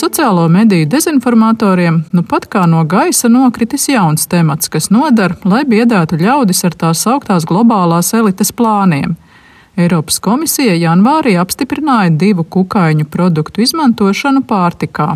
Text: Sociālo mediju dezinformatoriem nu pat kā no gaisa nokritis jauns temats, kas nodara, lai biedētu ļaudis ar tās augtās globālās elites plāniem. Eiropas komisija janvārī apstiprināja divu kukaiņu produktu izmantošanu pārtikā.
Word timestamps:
Sociālo 0.00 0.48
mediju 0.48 0.86
dezinformatoriem 0.88 1.96
nu 2.16 2.22
pat 2.24 2.46
kā 2.48 2.60
no 2.72 2.84
gaisa 2.88 3.28
nokritis 3.28 3.82
jauns 3.90 4.22
temats, 4.32 4.70
kas 4.72 4.86
nodara, 4.88 5.36
lai 5.44 5.60
biedētu 5.68 6.16
ļaudis 6.22 6.64
ar 6.68 6.76
tās 6.82 7.02
augtās 7.10 7.44
globālās 7.50 8.14
elites 8.16 8.52
plāniem. 8.56 9.12
Eiropas 9.76 10.16
komisija 10.24 10.78
janvārī 10.80 11.34
apstiprināja 11.42 12.14
divu 12.22 12.46
kukaiņu 12.56 13.10
produktu 13.12 13.60
izmantošanu 13.66 14.40
pārtikā. 14.48 15.10